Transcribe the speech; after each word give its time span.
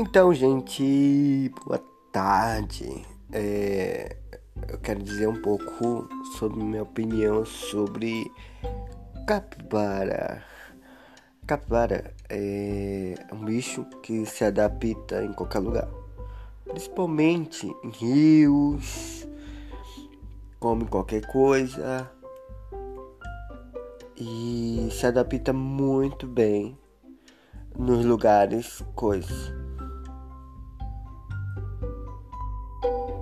Então, 0.00 0.32
gente, 0.32 1.52
boa 1.66 1.82
tarde. 2.12 3.04
É, 3.32 4.16
eu 4.68 4.78
quero 4.78 5.02
dizer 5.02 5.26
um 5.26 5.42
pouco 5.42 6.08
sobre 6.38 6.62
minha 6.62 6.84
opinião 6.84 7.44
sobre 7.44 8.30
capivara. 9.26 10.44
Capivara 11.48 12.14
é 12.28 13.16
um 13.32 13.44
bicho 13.44 13.84
que 14.00 14.24
se 14.24 14.44
adapta 14.44 15.24
em 15.24 15.32
qualquer 15.32 15.58
lugar, 15.58 15.88
principalmente 16.62 17.66
em 17.82 17.90
rios, 17.90 19.26
come 20.60 20.86
qualquer 20.86 21.26
coisa 21.26 22.08
e 24.16 24.90
se 24.92 25.04
adapta 25.04 25.52
muito 25.52 26.24
bem 26.24 26.78
nos 27.76 28.04
lugares 28.04 28.80
coisas 28.94 29.67
you 32.84 33.17